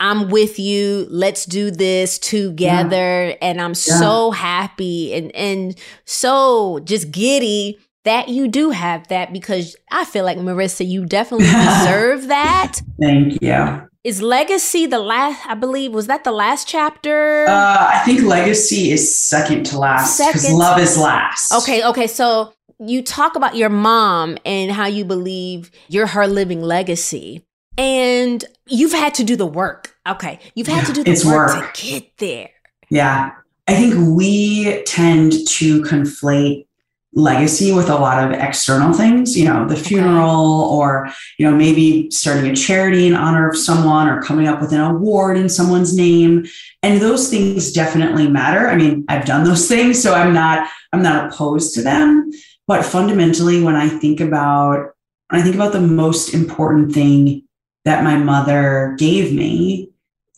[0.02, 1.06] I'm with you.
[1.10, 3.28] Let's do this together.
[3.28, 3.36] Yeah.
[3.40, 3.98] And I'm yeah.
[4.00, 10.24] so happy and, and so just giddy that you do have that because I feel
[10.24, 11.46] like Marisa, you definitely
[11.78, 12.80] deserve that.
[13.00, 13.88] Thank you.
[14.02, 15.46] Is Legacy the last?
[15.46, 17.46] I believe was that the last chapter?
[17.48, 21.52] Uh, I think Legacy is second to last because Love is last.
[21.52, 22.08] Okay, okay.
[22.08, 27.44] So you talk about your mom and how you believe you're her living legacy,
[27.78, 29.91] and you've had to do the work.
[30.08, 32.50] Okay, you've had yeah, to do the work, work to get there.
[32.90, 33.32] Yeah,
[33.68, 36.66] I think we tend to conflate
[37.14, 42.10] legacy with a lot of external things, you know, the funeral or, you know, maybe
[42.10, 45.94] starting a charity in honor of someone or coming up with an award in someone's
[45.94, 46.46] name.
[46.82, 48.68] And those things definitely matter.
[48.68, 52.30] I mean, I've done those things, so I'm not I'm not opposed to them,
[52.66, 54.90] but fundamentally when I think about
[55.28, 57.44] when I think about the most important thing
[57.84, 59.91] that my mother gave me,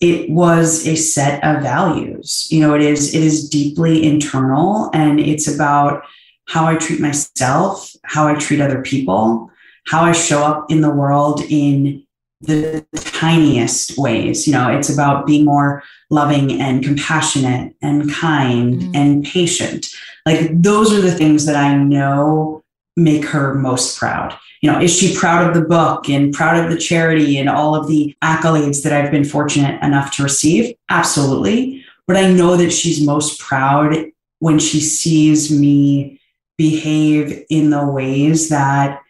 [0.04, 2.46] it was a set of values.
[2.50, 6.02] You know, it is it is deeply internal and it's about
[6.46, 9.50] how I treat myself, how I treat other people,
[9.86, 12.04] how I show up in the world in
[12.42, 14.46] the tiniest ways.
[14.46, 18.94] You know, it's about being more loving and compassionate and kind mm-hmm.
[18.94, 19.86] and patient.
[20.26, 22.63] Like those are the things that I know
[22.96, 24.36] make her most proud.
[24.60, 27.74] You know, is she proud of the book and proud of the charity and all
[27.74, 30.74] of the accolades that I've been fortunate enough to receive?
[30.88, 31.84] Absolutely.
[32.06, 33.96] But I know that she's most proud
[34.38, 36.20] when she sees me
[36.56, 39.00] behave in the ways that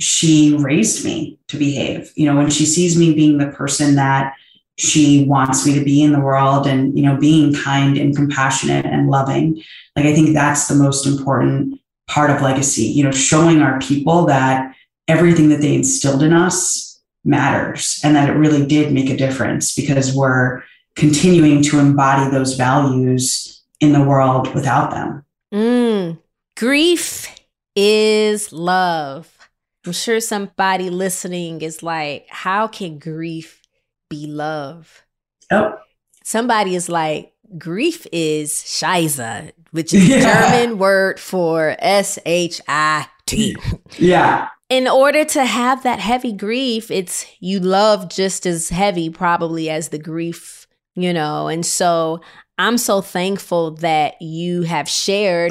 [0.00, 2.12] she raised me to behave.
[2.14, 4.34] You know, when she sees me being the person that
[4.78, 8.86] she wants me to be in the world and, you know, being kind and compassionate
[8.86, 9.62] and loving,
[9.96, 11.79] like I think that's the most important
[12.10, 14.74] part of legacy, you know, showing our people that
[15.08, 19.74] everything that they instilled in us matters and that it really did make a difference
[19.74, 20.62] because we're
[20.96, 25.24] continuing to embody those values in the world without them.
[25.52, 26.18] Mm,
[26.60, 27.34] Grief
[27.74, 29.34] is love.
[29.86, 33.62] I'm sure somebody listening is like, how can grief
[34.10, 35.06] be love?
[35.50, 35.78] Oh.
[36.22, 40.50] Somebody is like, grief is Scheiße, which is yeah.
[40.50, 43.56] German word for S H I T.
[43.98, 44.48] Yeah.
[44.68, 49.88] In order to have that heavy grief, it's you love just as heavy, probably, as
[49.88, 51.48] the grief, you know.
[51.48, 52.20] And so
[52.56, 55.50] I'm so thankful that you have shared.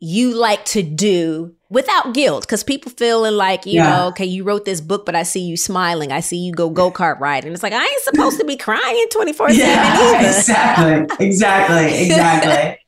[0.00, 3.90] you like to do without guilt because people feeling like you yeah.
[3.90, 6.70] know okay you wrote this book but i see you smiling i see you go
[6.70, 11.98] go-kart ride and it's like i ain't supposed to be crying 24 yeah, exactly exactly
[12.06, 12.78] exactly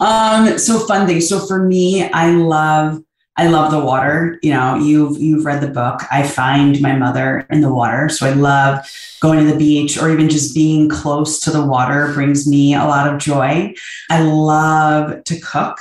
[0.00, 3.02] um so fun thing so for me i love
[3.36, 4.38] I love the water.
[4.42, 6.02] You know, you've you've read the book.
[6.12, 8.08] I find my mother in the water.
[8.08, 8.88] So I love
[9.20, 12.84] going to the beach or even just being close to the water brings me a
[12.84, 13.74] lot of joy.
[14.08, 15.80] I love to cook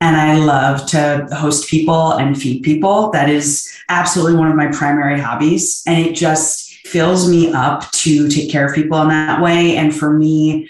[0.00, 3.10] and I love to host people and feed people.
[3.10, 5.82] That is absolutely one of my primary hobbies.
[5.86, 9.76] And it just fills me up to take care of people in that way.
[9.76, 10.68] And for me,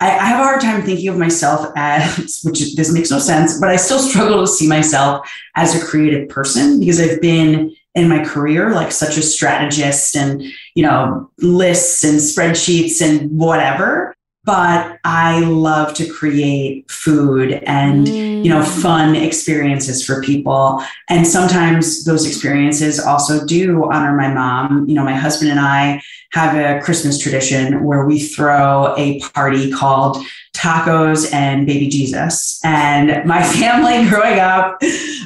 [0.00, 3.60] I, I have a hard time thinking of myself as, which this makes no sense,
[3.60, 8.08] but I still struggle to see myself as a creative person because I've been in
[8.08, 10.42] my career like such a strategist and
[10.74, 14.14] you know lists and spreadsheets and whatever
[14.44, 18.44] but I love to create food and mm.
[18.44, 18.82] you know mm.
[18.82, 25.04] fun experiences for people and sometimes those experiences also do honor my mom you know
[25.04, 30.18] my husband and I have a Christmas tradition where we throw a party called
[30.54, 34.78] tacos and baby Jesus and my family growing up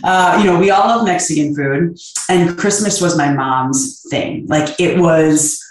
[0.05, 1.99] uh, you know we all love Mexican food
[2.29, 5.62] and Christmas was my mom's thing like it was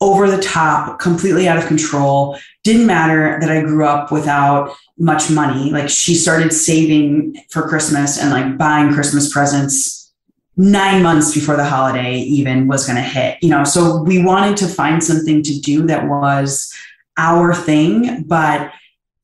[0.00, 2.36] over the top, completely out of control.
[2.64, 5.70] Didn't matter that I grew up without much money.
[5.70, 10.12] Like she started saving for Christmas and like buying Christmas presents
[10.56, 13.64] nine months before the holiday even was going to hit, you know.
[13.64, 16.72] So we wanted to find something to do that was
[17.16, 18.72] our thing, but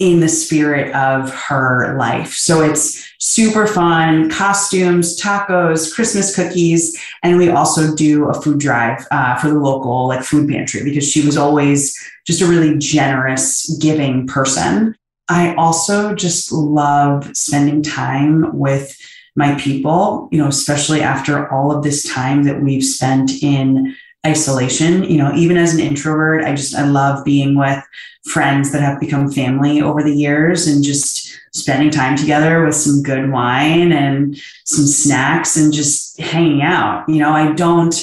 [0.01, 2.33] in the spirit of her life.
[2.33, 6.99] So it's super fun costumes, tacos, Christmas cookies.
[7.23, 11.09] And we also do a food drive uh, for the local like food pantry because
[11.09, 11.97] she was always
[12.27, 14.97] just a really generous, giving person.
[15.29, 18.97] I also just love spending time with
[19.37, 23.95] my people, you know, especially after all of this time that we've spent in
[24.27, 25.05] isolation.
[25.05, 27.83] You know, even as an introvert, I just, I love being with
[28.25, 33.03] friends that have become family over the years and just spending time together with some
[33.03, 37.09] good wine and some snacks and just hanging out.
[37.09, 37.95] You know, I don't,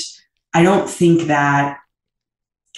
[0.53, 1.77] I don't think that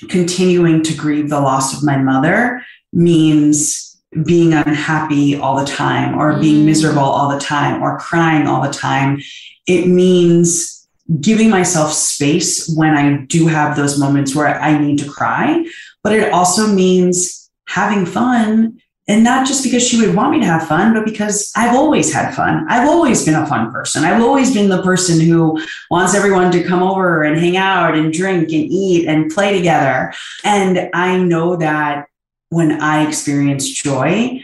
[0.10, 2.64] continuing to grieve the loss of my mother
[2.94, 6.66] means being unhappy all the time or being mm.
[6.66, 9.20] miserable all the time or crying all the time.
[9.68, 10.79] It means
[11.20, 15.66] giving myself space when I do have those moments where I need to cry,
[16.04, 18.80] but it also means having fun.
[19.08, 22.14] And not just because she would want me to have fun, but because I've always
[22.14, 22.68] had fun.
[22.70, 24.04] I've always been a fun person.
[24.04, 28.14] I've always been the person who wants everyone to come over and hang out and
[28.14, 30.14] drink and eat and play together.
[30.44, 32.06] And I know that
[32.50, 34.44] when I experience joy,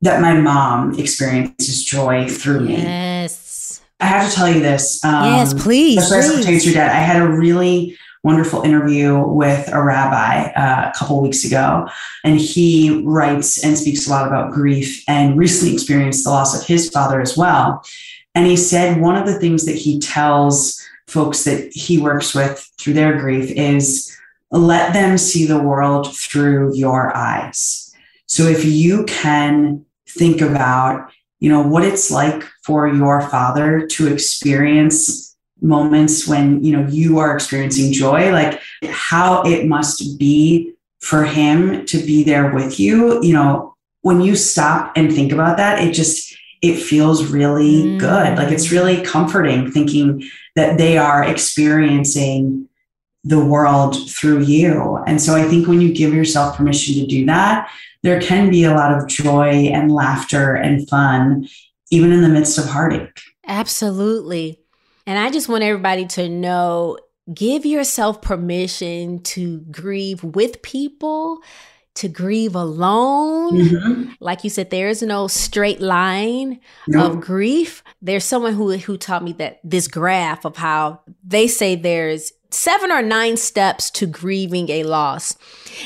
[0.00, 2.78] that my mom experiences joy through me.
[2.78, 3.41] Yes.
[4.02, 5.02] I have to tell you this.
[5.04, 5.98] Um, yes, please.
[5.98, 6.90] Especially pertains to your dad.
[6.90, 11.88] I had a really wonderful interview with a rabbi uh, a couple weeks ago,
[12.24, 16.66] and he writes and speaks a lot about grief and recently experienced the loss of
[16.66, 17.84] his father as well.
[18.34, 22.68] And he said one of the things that he tells folks that he works with
[22.78, 24.16] through their grief is
[24.50, 27.94] let them see the world through your eyes.
[28.26, 31.10] So if you can think about
[31.42, 37.18] you know what it's like for your father to experience moments when you know you
[37.18, 43.20] are experiencing joy like how it must be for him to be there with you
[43.24, 46.32] you know when you stop and think about that it just
[46.62, 47.98] it feels really mm.
[47.98, 50.22] good like it's really comforting thinking
[50.54, 52.68] that they are experiencing
[53.24, 57.26] the world through you and so i think when you give yourself permission to do
[57.26, 57.68] that
[58.02, 61.48] there can be a lot of joy and laughter and fun,
[61.90, 63.20] even in the midst of heartache.
[63.46, 64.60] Absolutely.
[65.06, 66.98] And I just want everybody to know
[67.32, 71.40] give yourself permission to grieve with people,
[71.94, 73.52] to grieve alone.
[73.52, 74.12] Mm-hmm.
[74.20, 77.06] Like you said, there is no straight line no.
[77.06, 77.82] of grief.
[78.00, 82.90] There's someone who who taught me that this graph of how they say there's seven
[82.90, 85.36] or nine steps to grieving a loss.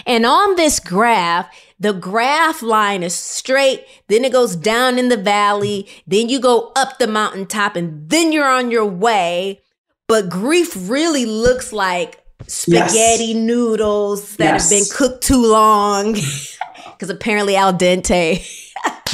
[0.06, 1.48] And on this graph,
[1.78, 6.72] the graph line is straight, then it goes down in the valley, then you go
[6.74, 9.60] up the mountaintop, and then you're on your way.
[10.08, 13.36] But grief really looks like spaghetti yes.
[13.36, 14.62] noodles that yes.
[14.62, 16.12] have been cooked too long
[16.92, 18.46] because apparently al dente.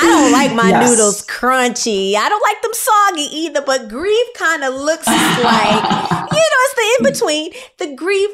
[0.00, 0.90] I don't like my yes.
[0.90, 2.14] noodles crunchy.
[2.14, 5.16] I don't like them soggy either, but grief kind of looks like,
[6.12, 7.52] you know, it's the in between.
[7.78, 8.30] The grief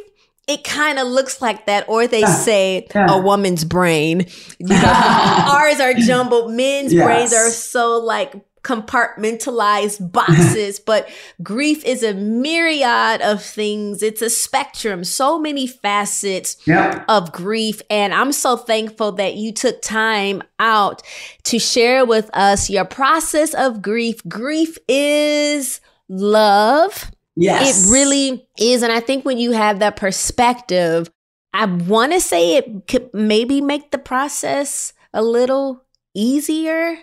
[0.47, 3.07] it kind of looks like that, or they say yeah.
[3.11, 4.27] a woman's brain.
[4.59, 6.53] You know, ours are jumbled.
[6.53, 7.05] Men's yes.
[7.05, 8.35] brains are so like
[8.65, 11.09] compartmentalized boxes, but
[11.43, 14.03] grief is a myriad of things.
[14.03, 17.05] It's a spectrum, so many facets yep.
[17.09, 17.83] of grief.
[17.91, 21.03] And I'm so thankful that you took time out
[21.45, 24.23] to share with us your process of grief.
[24.27, 27.11] Grief is love.
[27.37, 27.87] Yes.
[27.87, 28.83] It really is.
[28.83, 31.11] And I think when you have that perspective,
[31.53, 36.97] I want to say it could maybe make the process a little easier.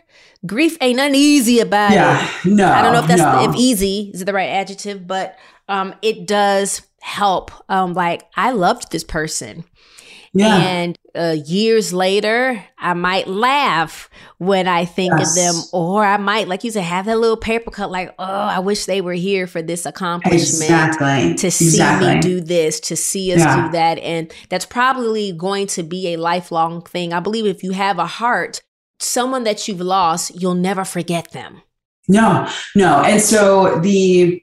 [0.45, 2.45] Grief ain't nothing easy about yeah, it.
[2.45, 3.49] No, I don't know if that's no.
[3.49, 7.51] if easy is the right adjective, but um, it does help.
[7.69, 9.63] Um, like I loved this person,
[10.33, 10.57] yeah.
[10.57, 15.29] and uh, years later, I might laugh when I think yes.
[15.29, 18.23] of them, or I might, like you said, have that little paper cut, like, oh,
[18.23, 21.35] I wish they were here for this accomplishment, exactly.
[21.35, 22.15] to see exactly.
[22.15, 23.65] me do this, to see us yeah.
[23.65, 27.13] do that, and that's probably going to be a lifelong thing.
[27.13, 28.61] I believe if you have a heart
[29.03, 31.61] someone that you've lost, you'll never forget them.
[32.07, 33.01] No, no.
[33.03, 34.41] And so the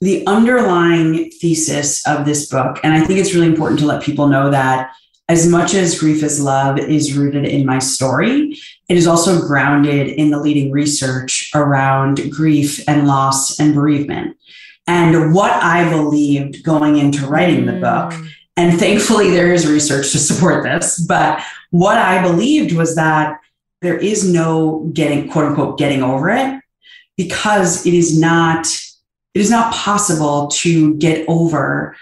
[0.00, 4.28] the underlying thesis of this book, and I think it's really important to let people
[4.28, 4.92] know that
[5.30, 8.58] as much as grief is love is rooted in my story,
[8.88, 14.36] it is also grounded in the leading research around grief and loss and bereavement.
[14.88, 18.28] And what I believed going into writing the book, mm.
[18.56, 23.38] and thankfully there is research to support this, but what I believed was that
[23.82, 26.60] there is no getting quote unquote getting over it
[27.16, 28.66] because it is not
[29.34, 31.96] it is not possible to get over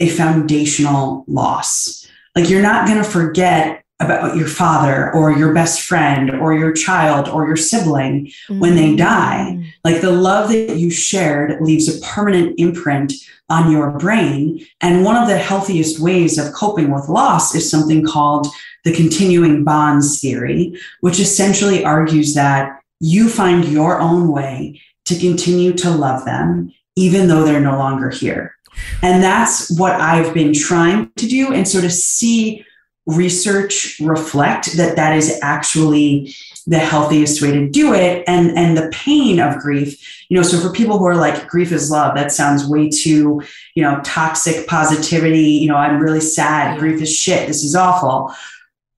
[0.00, 2.07] a foundational loss
[2.38, 6.72] like you're not going to forget about your father or your best friend or your
[6.72, 8.60] child or your sibling mm-hmm.
[8.60, 9.68] when they die mm.
[9.82, 13.12] like the love that you shared leaves a permanent imprint
[13.48, 18.06] on your brain and one of the healthiest ways of coping with loss is something
[18.06, 18.46] called
[18.84, 25.72] the continuing bonds theory, which essentially argues that you find your own way to continue
[25.72, 28.54] to love them, even though they're no longer here.
[29.02, 31.52] And that's what I've been trying to do.
[31.52, 32.64] And sort of see
[33.06, 36.34] research reflect that that is actually
[36.66, 40.60] the healthiest way to do it and and the pain of grief you know so
[40.60, 43.40] for people who are like grief is love that sounds way too
[43.74, 48.30] you know toxic positivity you know i'm really sad grief is shit this is awful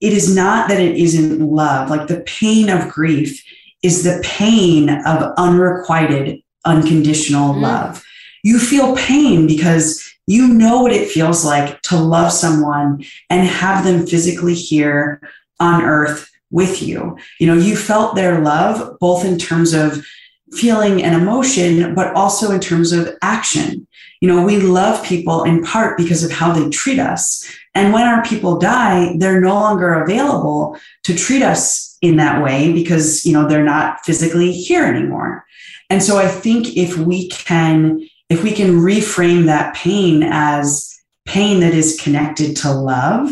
[0.01, 1.91] it is not that it isn't love.
[1.91, 3.45] Like the pain of grief
[3.83, 7.61] is the pain of unrequited, unconditional mm.
[7.61, 8.05] love.
[8.43, 13.85] You feel pain because you know what it feels like to love someone and have
[13.85, 15.21] them physically here
[15.59, 17.17] on earth with you.
[17.39, 20.05] You know, you felt their love both in terms of
[20.53, 23.87] feeling and emotion, but also in terms of action.
[24.21, 27.49] You know, we love people in part because of how they treat us.
[27.75, 32.73] And when our people die, they're no longer available to treat us in that way
[32.73, 35.47] because, you know, they're not physically here anymore.
[35.89, 41.61] And so I think if we can, if we can reframe that pain as pain
[41.61, 43.31] that is connected to love,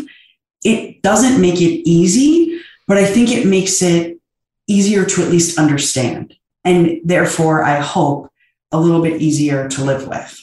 [0.63, 4.19] it doesn't make it easy, but I think it makes it
[4.67, 6.35] easier to at least understand.
[6.65, 8.29] And therefore, I hope
[8.71, 10.37] a little bit easier to live with.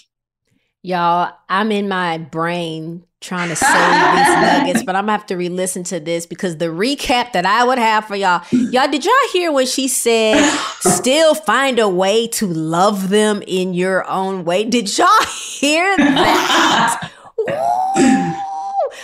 [0.83, 5.37] Y'all, I'm in my brain trying to say these nuggets, but I'm gonna have to
[5.37, 9.14] re-listen to this because the recap that I would have for y'all, y'all, did y'all
[9.33, 10.41] hear when she said,
[10.81, 14.64] "Still find a way to love them in your own way"?
[14.64, 15.09] Did y'all
[15.61, 17.11] hear that?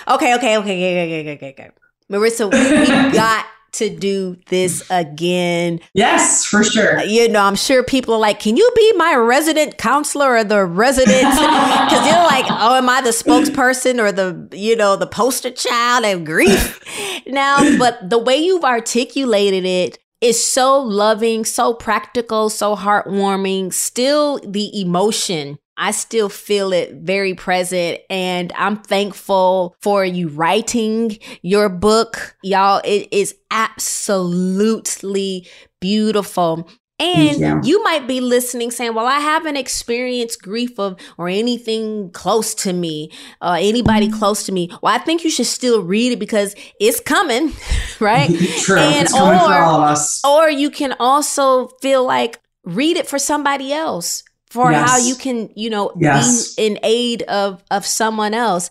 [0.08, 1.70] Okay, okay, okay, okay, okay, okay, okay, okay.
[2.10, 5.80] Marisa, we got to do this again.
[5.94, 6.98] Yes, for sure.
[6.98, 10.44] Uh, you know, I'm sure people are like, can you be my resident counselor or
[10.44, 11.22] the resident?
[11.22, 16.04] Because you're like, oh, am I the spokesperson or the, you know, the poster child
[16.04, 16.80] of grief
[17.26, 17.78] now?
[17.78, 23.72] But the way you've articulated it, is so loving, so practical, so heartwarming.
[23.72, 31.18] Still, the emotion I still feel it very present and I'm thankful for you writing
[31.42, 32.36] your book.
[32.44, 35.48] Y'all, it is absolutely
[35.80, 36.68] beautiful.
[37.00, 37.60] And you.
[37.64, 37.82] you.
[37.82, 43.10] might be listening saying, Well, I haven't experienced grief of or anything close to me,
[43.40, 44.18] uh, anybody Mm-hmm.
[44.20, 44.70] close to me.
[44.82, 47.54] Well, I think you should still read it because it's coming,
[48.00, 48.30] right?
[48.58, 48.78] True.
[48.78, 50.24] And it's coming for all of us.
[50.24, 54.22] Or you can also feel like read it for somebody else
[54.52, 54.90] for Yes.
[54.90, 56.54] how you can, you know, Yes.
[56.54, 58.70] be in aid of of someone else.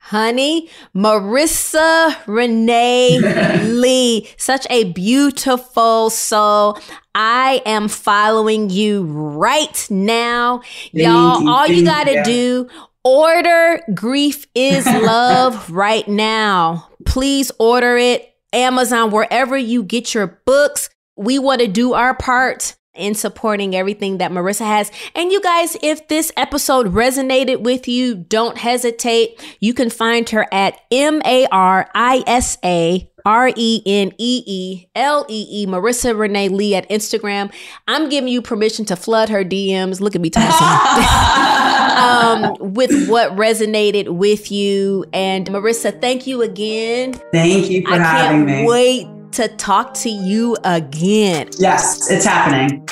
[0.00, 3.18] Honey, Marisa Renee
[3.64, 6.78] Lee, such a beautiful soul.
[7.14, 10.60] I am following you right now.
[10.92, 12.68] Y'all, all you got to do
[13.02, 16.88] order Grief is Love right now.
[17.06, 18.30] Please order it.
[18.52, 20.90] Amazon, wherever you get your books.
[21.16, 24.90] We want to do our part in supporting everything that Marisa has.
[25.14, 29.42] And you guys, if this episode resonated with you, don't hesitate.
[29.60, 34.42] You can find her at M A R I S A R E N E
[34.46, 37.52] E L E E, Marisa Renee Lee at Instagram.
[37.88, 40.00] I'm giving you permission to flood her DMs.
[40.00, 40.50] Look at me talking.
[41.96, 45.06] um, with what resonated with you.
[45.12, 47.14] And Marisa, thank you again.
[47.32, 48.66] Thank you for I having me.
[48.66, 51.48] wait to talk to you again.
[51.58, 52.86] Yes, it's happening.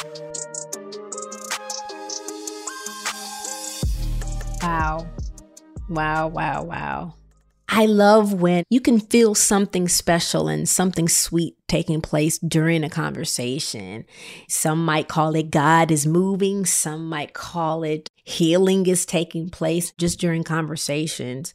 [4.62, 5.06] Wow.
[5.88, 7.14] Wow, wow, wow.
[7.68, 12.90] I love when you can feel something special and something sweet taking place during a
[12.90, 14.04] conversation.
[14.48, 19.92] Some might call it God is moving, some might call it healing is taking place
[19.96, 21.54] just during conversations.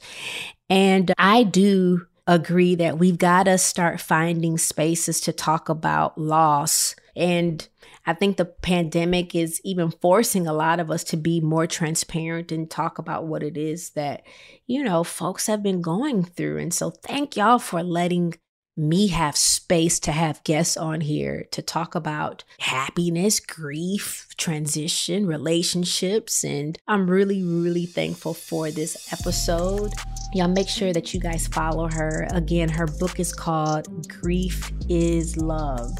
[0.70, 6.96] And I do agree that we've got to start finding spaces to talk about loss.
[7.16, 7.68] And
[8.06, 12.52] I think the pandemic is even forcing a lot of us to be more transparent
[12.52, 14.24] and talk about what it is that,
[14.66, 16.60] you know, folks have been going through.
[16.60, 18.36] And so thank y'all for letting
[18.78, 26.44] me have space to have guests on here to talk about happiness, grief, transition, relationships.
[26.44, 29.94] And I'm really, really thankful for this episode.
[30.34, 32.28] Y'all make sure that you guys follow her.
[32.32, 35.98] Again, her book is called Grief is Love.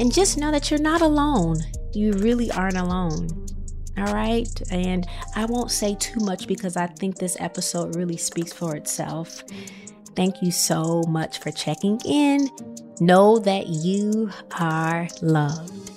[0.00, 1.58] And just know that you're not alone.
[1.92, 3.28] You really aren't alone.
[3.98, 4.48] All right.
[4.70, 9.44] And I won't say too much because I think this episode really speaks for itself.
[10.14, 12.50] Thank you so much for checking in.
[13.00, 15.90] Know that you are loved.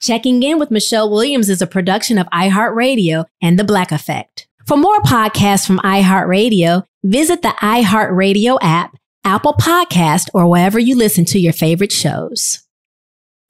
[0.00, 4.37] Checking in with Michelle Williams is a production of iHeartRadio and The Black Effect.
[4.68, 8.94] For more podcasts from iHeartRadio, visit the iHeartRadio app,
[9.24, 12.66] Apple Podcast, or wherever you listen to your favorite shows.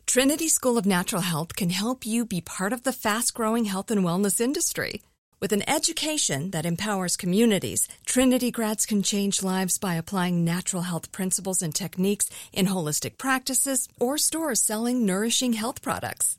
[0.06, 3.90] Trinity School of Natural Health can help you be part of the fast growing health
[3.90, 5.02] and wellness industry.
[5.40, 11.10] With an education that empowers communities, Trinity grads can change lives by applying natural health
[11.10, 16.38] principles and techniques in holistic practices or stores selling nourishing health products.